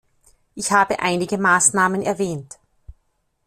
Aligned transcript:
Ich 0.55 0.71
habe 0.71 0.97
einige 0.99 1.37
Maßnahmen 1.37 2.01
erwähnt. 2.01 2.57